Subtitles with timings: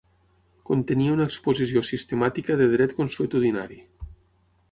[0.69, 3.77] Contenia una exposició sistemàtica de dret consuetudinari.